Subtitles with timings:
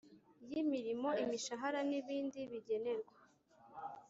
[0.51, 3.15] Y imirimo imishahara n ibindi bigenerwa